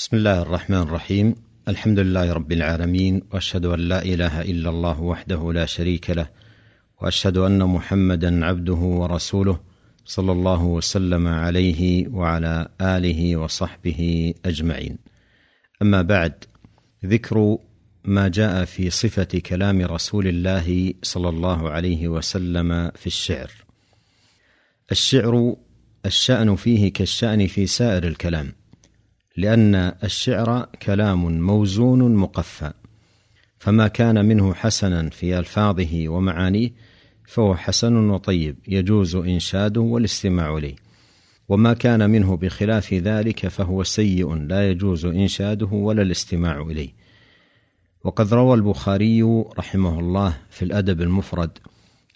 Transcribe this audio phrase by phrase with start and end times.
[0.00, 1.34] بسم الله الرحمن الرحيم
[1.68, 6.28] الحمد لله رب العالمين واشهد ان لا اله الا الله وحده لا شريك له
[7.02, 9.60] واشهد ان محمدا عبده ورسوله
[10.04, 14.98] صلى الله وسلم عليه وعلى اله وصحبه اجمعين
[15.82, 16.44] اما بعد
[17.04, 17.58] ذكر
[18.04, 23.50] ما جاء في صفه كلام رسول الله صلى الله عليه وسلم في الشعر
[24.92, 25.56] الشعر
[26.06, 28.59] الشان فيه كالشان في سائر الكلام
[29.36, 29.74] لأن
[30.04, 32.72] الشعر كلام موزون مقفى
[33.58, 36.70] فما كان منه حسنا في ألفاظه ومعانيه
[37.26, 40.76] فهو حسن وطيب يجوز إنشاده والاستماع إليه.
[41.48, 46.90] وما كان منه بخلاف ذلك فهو سيء لا يجوز إنشاده ولا الاستماع إليه.
[48.04, 49.22] وقد روى البخاري
[49.58, 51.58] رحمه الله في الأدب المفرد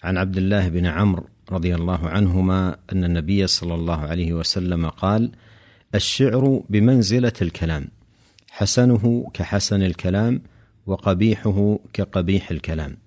[0.03, 5.31] عن عبد الله بن عمرو رضي الله عنهما أن النبي صلى الله عليه وسلم قال
[5.95, 7.87] الشعر بمنزلة الكلام.
[8.51, 10.41] حسنه كحسن الكلام
[10.85, 12.97] وقبيحه كقبيح الكلام.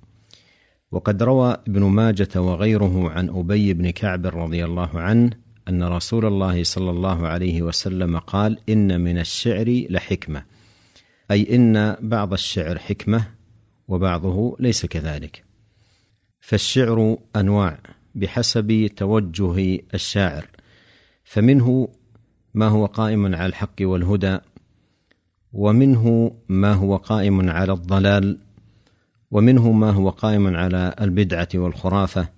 [0.90, 5.30] وقد روى ابن ماجة وغيره عن أبي بن كعب رضي الله عنه
[5.68, 10.44] أن رسول الله صلى الله عليه وسلم قال إن من الشعر لحكمة.
[11.30, 13.28] أي إن بعض الشعر حكمة
[13.88, 15.44] وبعضه ليس كذلك.
[16.40, 17.78] فالشعر أنواع
[18.14, 20.46] بحسب توجه الشاعر.
[21.24, 21.88] فمنه
[22.54, 24.38] ما هو قائم على الحق والهدى
[25.52, 28.38] ومنه ما هو قائم على الضلال
[29.30, 32.28] ومنه ما هو قائم على البدعة والخرافة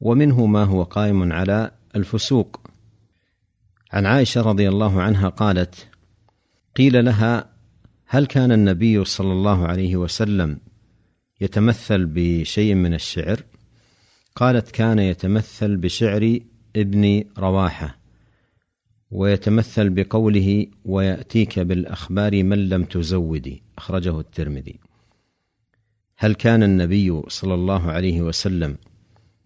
[0.00, 2.60] ومنه ما هو قائم على الفسوق.
[3.92, 5.88] عن عائشة رضي الله عنها قالت
[6.76, 7.50] قيل لها
[8.06, 10.58] هل كان النبي صلى الله عليه وسلم
[11.40, 13.42] يتمثل بشيء من الشعر؟
[14.36, 16.38] قالت كان يتمثل بشعر
[16.76, 18.01] ابن رواحة.
[19.12, 24.78] ويتمثل بقوله ويأتيك بالأخبار من لم تزودي أخرجه الترمذي.
[26.16, 28.76] هل كان النبي صلى الله عليه وسلم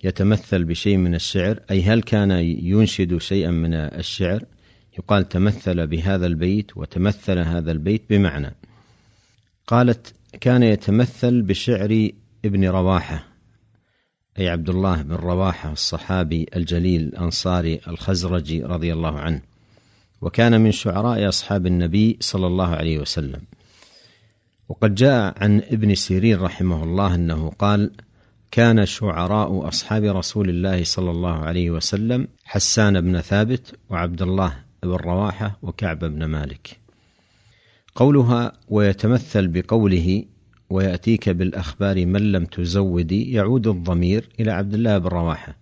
[0.05, 2.31] يتمثل بشيء من الشعر؟ أي هل كان
[2.71, 4.45] ينشد شيئا من الشعر؟
[4.99, 8.55] يقال تمثل بهذا البيت وتمثل هذا البيت بمعنى.
[9.67, 12.09] قالت كان يتمثل بشعر
[12.45, 13.25] ابن رواحة
[14.39, 19.56] أي عبد الله بن رواحة الصحابي الجليل الأنصاري الخزرجي رضي الله عنه.
[20.21, 23.41] وكان من شعراء أصحاب النبي صلى الله عليه وسلم.
[24.69, 27.91] وقد جاء عن ابن سيرين رحمه الله أنه قال
[28.51, 34.91] كان شعراء أصحاب رسول الله صلى الله عليه وسلم حسان بن ثابت وعبد الله بن
[34.91, 36.79] رواحة وكعب بن مالك.
[37.95, 40.25] قولها ويتمثل بقوله
[40.71, 45.57] ويأتيك بالأخبار من لم تزودي يعود الضمير إلى عبد الله بن رواحة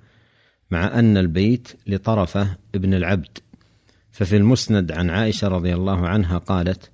[0.70, 3.38] مع أن البيت لطرفة ابن العبد
[4.14, 6.90] ففي المسند عن عائشة رضي الله عنها قالت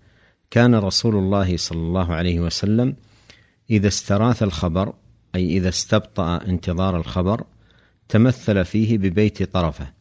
[0.51, 2.97] كان رسول الله صلى الله عليه وسلم
[3.71, 4.95] إذا استراث الخبر
[5.35, 7.45] أي إذا استبطأ انتظار الخبر
[8.09, 9.93] تمثل فيه ببيت طرفه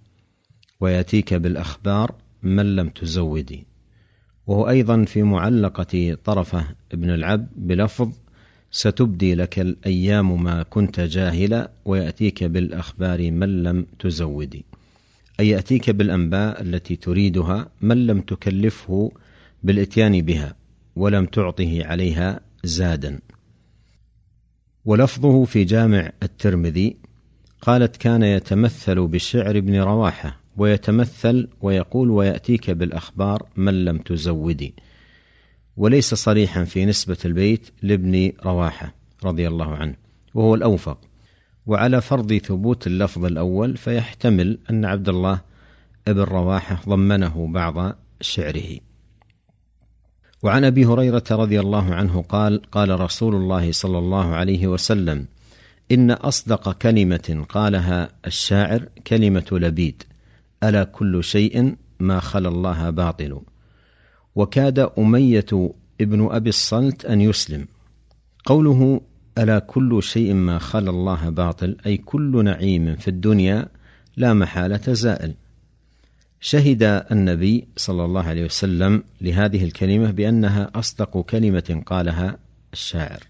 [0.80, 3.68] ويأتيك بالأخبار من لم تزودي
[4.48, 8.12] وهو أيضا في معلقة طرفه ابن العبد بلفظ
[8.72, 14.66] ستبدي لك الأيام ما كنت جاهلا ويأتيك بالأخبار من لم تزودي
[15.40, 19.12] أي يأتيك بالأنباء التي تريدها من لم تكلفه
[19.64, 20.56] بالإتيان بها
[20.96, 23.20] ولم تعطه عليها زادا.
[24.86, 26.98] ولفظه في جامع الترمذي
[27.62, 34.74] قالت كان يتمثل بالشعر ابن رواحة ويتمثل ويقول ويأتيك بالأخبار من لم تزودي
[35.78, 39.96] وليس صريحا في نسبة البيت لابن رواحة رضي الله عنه
[40.34, 41.09] وهو الأوفق.
[41.70, 45.42] وعلى فرض ثبوت اللفظ الأول فيحتمل أن عبد الله
[46.08, 48.78] بن رواحة ضمنه بعض شعره.
[50.44, 55.26] وعن أبي هريرة رضي الله عنه قال قال رسول الله صلى الله عليه وسلم
[55.92, 60.04] إن أصدق كلمة قالها الشاعر كلمة لبيد
[60.64, 63.42] ألا كل شيء ما خلا الله باطل.
[64.36, 65.72] وكاد أمية
[66.02, 67.68] ابن أبي الصلت أن يسلم.
[68.46, 69.02] قوله
[69.38, 73.70] ألا كل شيء ما خلا الله باطل أي كل نعيم في الدنيا
[74.18, 75.34] لا محالة زائل.
[76.42, 82.38] شهد النبي صلى الله عليه وسلم لهذه الكلمة بأنها أصدق كلمة قالها
[82.74, 83.24] الشاعر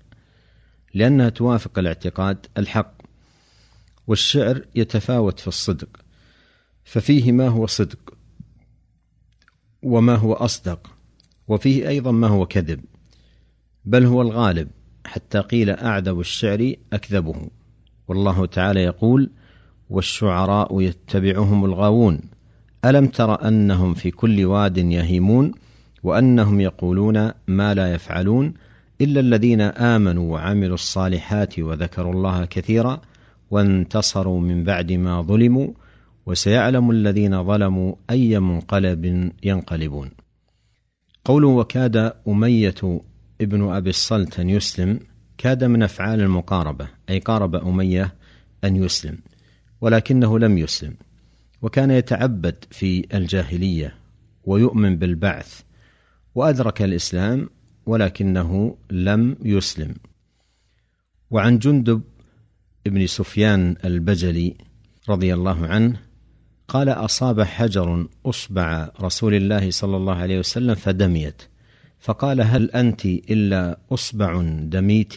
[0.94, 2.94] لأنها توافق الاعتقاد الحق
[4.08, 5.90] والشعر يتفاوت في الصدق
[6.84, 8.14] ففيه ما هو صدق
[9.84, 10.96] وما هو أصدق
[11.48, 12.82] وفيه أيضا ما هو كذب
[13.86, 14.68] بل هو الغالب.
[15.10, 17.36] حتى قيل أعذب الشعر أكذبه.
[18.08, 19.30] والله تعالى يقول
[19.90, 22.20] والشعراء يتبعهم الغاوون.
[22.86, 25.52] ألم تر أنهم في كل واد يهيمون؟
[26.04, 28.54] وأنهم يقولون ما لا يفعلون
[29.02, 33.02] إلا الذين آمنوا وعملوا الصالحات وذكروا الله كثيرا
[33.52, 35.68] وانتصروا من بعد ما ظلموا
[36.26, 40.10] وسيعلم الذين ظلموا أي منقلب ينقلبون.
[41.26, 43.02] قوله وكاد أمية
[43.42, 45.00] ابن أبي الصلت ان يسلم
[45.38, 48.16] كاد من أفعال المقاربة أي قارب أمية
[48.64, 49.18] أن يسلم
[49.82, 50.96] ولكنه لم يسلم
[51.62, 53.96] وكان يتعبد في الجاهلية
[54.44, 55.62] ويؤمن بالبعث
[56.36, 57.50] وأدرك الإسلام
[57.86, 59.96] ولكنه لم يسلم.
[61.32, 62.02] وعن جندب
[62.86, 64.56] بن سفيان البجلي
[65.10, 66.00] رضي الله عنه
[66.68, 71.49] قال أصاب حجر أصبع رسول الله صلى الله عليه وسلم فدميت.
[72.00, 75.16] فقال هل أنت إلا أصبع دميت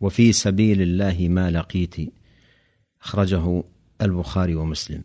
[0.00, 1.96] وفي سبيل الله ما لقيت؟
[3.02, 3.64] أخرجه
[4.02, 5.02] البخاري ومسلم.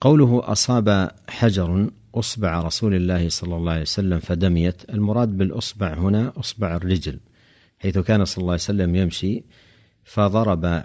[0.00, 6.76] قوله أصاب حجر أصبع رسول الله صلى الله عليه وسلم فدميت المراد بالأصبع هنا أصبع
[6.76, 7.20] الرجل
[7.78, 9.44] حيث كان صلى الله عليه وسلم يمشي
[10.04, 10.84] فضرب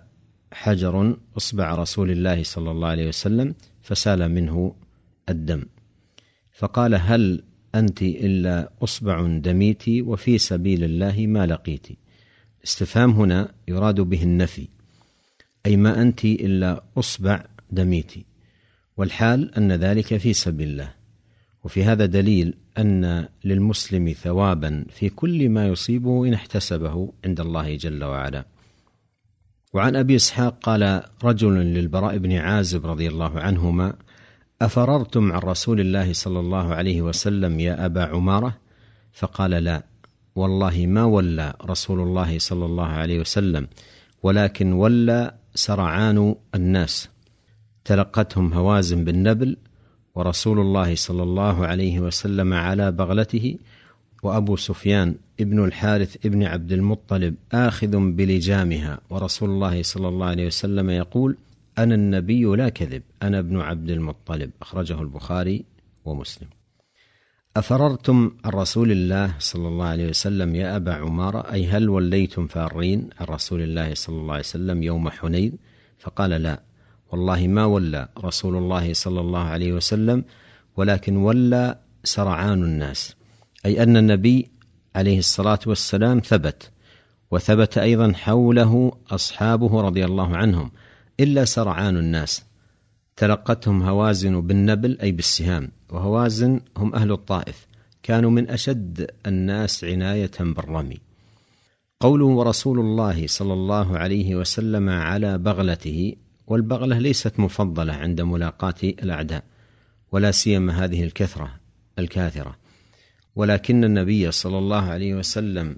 [0.54, 4.76] حجر أصبع رسول الله صلى الله عليه وسلم فسال منه
[5.30, 5.66] الدم.
[6.52, 7.44] فقال هل
[7.80, 11.88] أنت إلا أصبع دميت وفي سبيل الله ما لقيت.
[12.64, 14.68] استفهام هنا يراد به النفي
[15.66, 18.12] أي ما أنت إلا أصبع دميت.
[18.98, 20.94] والحال أن ذلك في سبيل الله.
[21.64, 28.04] وفي هذا دليل أن للمسلم ثوابا في كل ما يصيبه إن احتسبه عند الله جل
[28.04, 28.46] وعلا.
[29.74, 33.96] وعن أبي إسحاق قال رجل للبراء بن عازب رضي الله عنهما
[34.62, 38.58] أفررتم عن رسول الله صلى الله عليه وسلم يا أبا عمارة؟
[39.14, 39.84] فقال لا.
[40.36, 43.68] والله ما ولى رسول الله صلى الله عليه وسلم
[44.24, 47.10] ولكن ولى سرعان الناس.
[47.86, 49.58] تلقتهم هوازن بالنبل
[50.16, 53.58] ورسول الله صلى الله عليه وسلم على بغلته
[54.24, 60.90] وأبو سفيان ابن الحارث ابن عبد المطلب آخذ بلجامها ورسول الله صلى الله عليه وسلم
[60.90, 61.38] يقول
[61.78, 65.66] أنا النبي لا كذب أنا ابن عبد المطلب أخرجه البخاري
[66.06, 66.48] ومسلم.
[67.58, 73.10] أفررتم عن رسول الله صلى الله عليه وسلم يا أبا عمارة أي هل وليتم فارين
[73.20, 75.58] عن رسول الله صلى الله عليه وسلم يوم حنين؟
[76.00, 76.62] فقال لا.
[77.12, 80.24] والله ما ولى رسول الله صلى الله عليه وسلم
[80.78, 83.16] ولكن ولى سرعان الناس.
[83.66, 84.52] أي أن النبي
[84.96, 86.72] عليه الصلاة والسلام ثبت
[87.32, 90.72] وثبت أيضا حوله أصحابه رضي الله عنهم.
[91.20, 92.44] إلا سرعان الناس.
[93.16, 97.68] تلقتهم هوازن بالنبل أي بالسهام وهوازن هم أهل الطائف.
[98.04, 100.98] كانوا من أشد الناس عناية بالرمي.
[102.00, 106.16] قوله ورسول الله صلى الله عليه وسلم على بغلته
[106.48, 109.44] والبغلة ليست مفضلة عند ملاقاه الأعداء
[110.12, 111.50] ولا سيما هذه الكثرة
[112.00, 112.56] الكاثرة.
[113.36, 115.78] ولكن النبي صلى الله عليه وسلم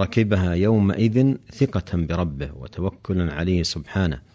[0.00, 4.33] ركبها يومئذ ثقة بربه وتوكلا عليه سبحانه.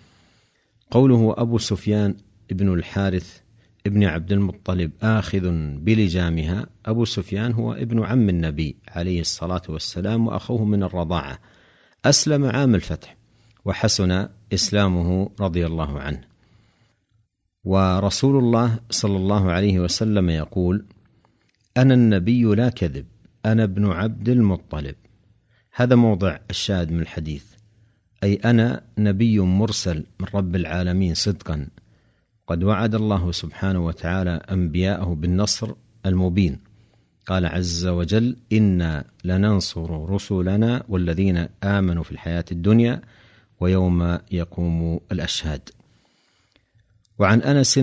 [0.92, 2.16] قوله أبو سفيان
[2.52, 3.40] ابن الحارث
[3.86, 6.68] ابن عبد المطلب آخذ بلجامها.
[6.86, 11.40] أبو سفيان هو ابن عم النبي عليه الصلاة والسلام وأخوه من الرضاعة.
[12.06, 13.18] أسلم عام الفتح
[13.66, 16.22] وحسن إسلامه رضي الله عنه.
[17.64, 20.86] ورسول الله صلى الله عليه وسلم يقول
[21.78, 23.06] أنا النبي لا كذب
[23.46, 24.96] أنا ابن عبد المطلب.
[25.74, 27.49] هذا موضع الشاهد من الحديث.
[28.24, 31.68] أي أنا نبي مرسل من رب العالمين صدقا.
[32.48, 35.74] قد وعد الله سبحانه وتعالى أنبياءه بالنصر
[36.06, 36.60] المبين.
[37.26, 43.02] قال عز وجل إنا لننصر رسلنا والذين آمنوا في الحياة الدنيا
[43.60, 45.70] ويوم يقوم الأشهاد.
[47.20, 47.80] وعن أنس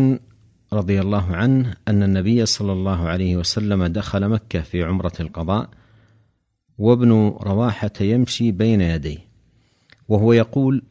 [0.73, 5.69] رضي الله عنه أن النبي صلى الله عليه وسلم دخل مكة في عمرة القضاء
[6.79, 7.13] وابن
[7.43, 9.26] رواحة يمشي بين يديه.
[10.09, 10.83] وهو يقول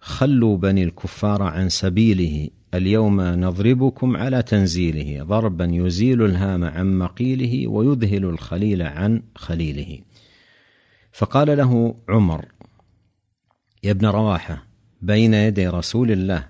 [0.00, 8.24] خلوا بني الكفار عن سبيله اليوم نضربكم على تنزيله ضربا يزيل الهام عن مقيله ويذهل
[8.24, 9.98] الخليل عن خليله.
[11.12, 12.44] فقال له عمر
[13.82, 14.66] يا ابن رواحة
[15.02, 16.48] بين يدي رسول الله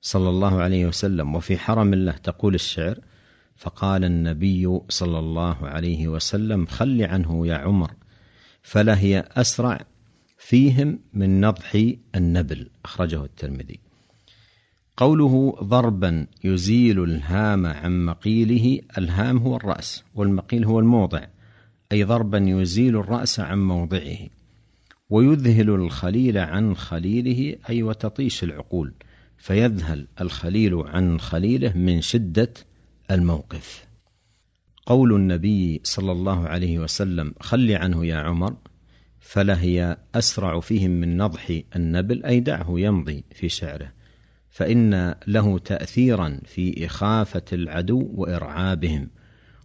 [0.00, 2.98] صلى الله عليه وسلم وفي حرم الله تقول الشعر
[3.56, 7.90] فقال النبي صلى الله عليه وسلم خل عنه يا عمر
[8.62, 9.80] فلا هي أسرع
[10.48, 13.80] فيهم من نضح النبل أخرجه الترمذي.
[14.96, 21.26] قوله ضربا يزيل الهام عن مقيله الهام هو الرأس والمقيل هو الموضع
[21.92, 24.18] أي ضربا يزيل الرأس عن موضعه
[25.10, 28.94] ويذهل الخليل عن خليله أي وتطيش العقول
[29.38, 32.54] فيذهل الخليل عن خليله من شدة
[33.10, 33.86] الموقف.
[34.86, 38.56] قول النبي صلى الله عليه وسلم خل عنه يا عمر
[39.26, 43.92] فلهي أسرع فيهم من نضح النبل أي دعه يمضي في شعره.
[44.50, 49.10] فإن له تاثيرا في إخافة العدو وإرعابهم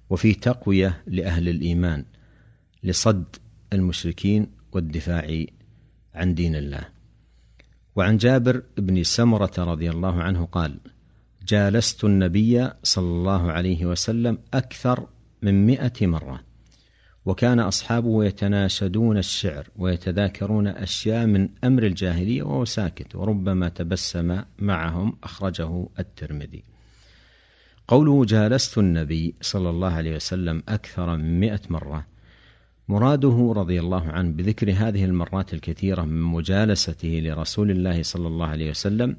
[0.10, 2.06] وفي تقوية لأهل الإيمان
[2.84, 3.36] لصد
[3.74, 5.46] المشركين والدفاع
[6.16, 6.88] عن دين الله.
[7.96, 10.80] وعن جابر بن سمرة رضي الله عنه قال
[11.48, 15.08] جالست النبي صلى الله عليه وسلم أكثر
[15.42, 16.51] من مائه مرة.
[17.26, 25.88] وكان أصحابه يتناشدون الشعر ويتذاكرون أشياء من أمر الجاهلية وهو ساكت وربما تبسم معهم أخرجه
[26.00, 26.64] الترمذي.
[27.88, 32.06] قوله جالست النبي صلى الله عليه وسلم أكثر من مائه مرة.
[32.90, 38.70] مراده رضي الله عنه بذكر هذه المرات الكثيرة من مجالسته لرسول الله صلى الله عليه
[38.70, 39.18] وسلم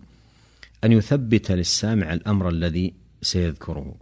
[0.84, 3.94] أن يثبت للسامع الأمر الذي سيذكره.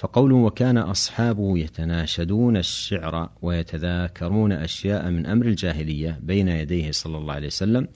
[0.00, 7.46] فقوله وكان أصحابه يتناشدون الشعر ويتذاكرون أشياء من أمر الجاهلية بين يديه صلى الله عليه
[7.46, 7.88] وسلم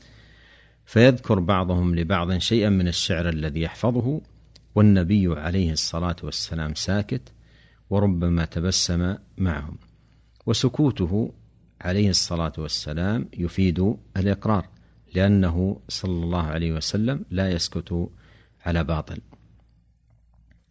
[0.87, 4.21] فيذكر بعضهم لبعض شيئا من الشعر الذي يحفظه
[4.75, 7.33] والنبي عليه الصلاة والسلام ساكت
[7.91, 9.79] وربما تبسم معهم.
[10.47, 11.33] وسكوته
[11.81, 14.69] عليه الصلاة والسلام يفيد الإقرار
[15.15, 18.09] لأنه صلى الله عليه وسلم لا يسكت
[18.67, 19.19] على باطل.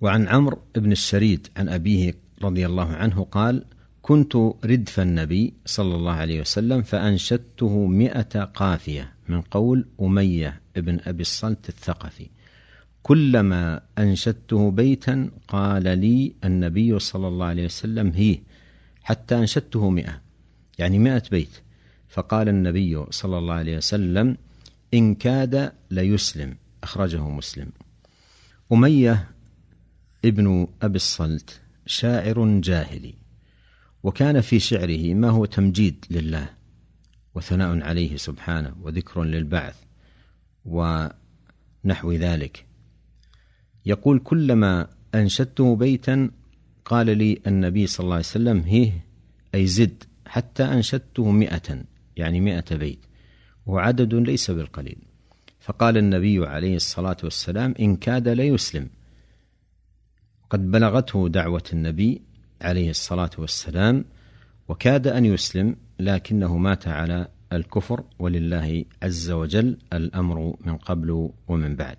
[0.04, 3.66] وعن عمرو بن الشريد عن أبيه رضي الله عنه قال
[4.02, 11.22] كنت ردف النبي صلى الله عليه وسلم فأنشدته مئة قافية من قول أمية بن أبي
[11.22, 12.30] الصلت الثقفي.
[13.04, 18.40] كلما أنشدته بيتا قال لي النبي صلى الله عليه وسلم هي
[19.04, 20.22] حتى أنشدته مئة
[20.80, 21.60] يعني مئة بيت.
[22.10, 24.38] فقال النبي صلى الله عليه وسلم
[24.94, 26.58] إن كاد ليسلم.
[26.84, 27.70] أخرجه مسلم.
[28.72, 29.33] أمية
[30.25, 33.13] ابن أبي الصلت شاعر جاهلي
[34.03, 36.50] وكان في شعره ما هو تمجيد لله
[37.36, 39.75] وثناء عليه سبحانه وذكر للبعث
[40.65, 42.65] ونحو ذلك.
[43.86, 46.32] يقول كلما أنشدته بيتا
[46.86, 49.06] قال لي النبي صلى الله عليه وسلم هيه
[49.56, 51.84] أي زد حتى أنشدته مئة
[52.18, 53.00] يعني مئة بيت
[53.65, 54.98] وعدد ليس بالقليل
[55.60, 58.89] فقال النبي عليه الصلاة والسلام إن كاد ليسلم
[60.54, 62.22] قد بلغته دعوة النبي
[62.62, 64.06] عليه الصلاة والسلام
[64.68, 71.98] وكاد أن يسلم لكنه مات على الكفر ولله عز وجل الأمر من قبل ومن بعد.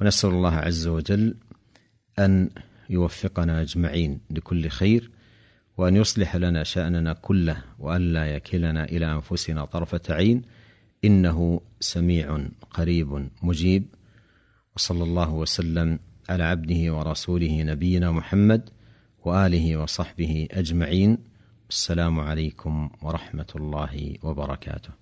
[0.00, 1.34] ونسأل الله عز وجل
[2.18, 2.50] أن
[2.90, 5.10] يوفقنا أجمعين لكل خير
[5.76, 10.42] وأن يصلح لنا شأننا كله وأن لا يكلنا إلى أنفسنا طرفة عين
[11.04, 13.86] إنه سميع قريب مجيب.
[14.76, 15.98] وصلى الله وسلم
[16.28, 18.70] على عبده ورسوله نبينا محمد
[19.24, 21.18] وآله وصحبه أجمعين.
[21.70, 25.01] السلام عليكم ورحمة الله وبركاته.